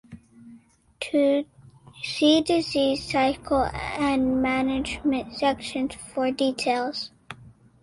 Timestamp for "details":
6.31-7.11